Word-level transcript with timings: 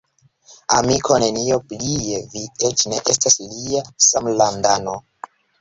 Amiko, 0.77 1.17
nenio 1.23 1.59
plie: 1.73 2.23
vi 2.33 2.43
eĉ 2.71 2.87
ne 2.95 3.03
estas 3.17 3.39
lia 3.45 3.85
samlandano. 4.11 5.01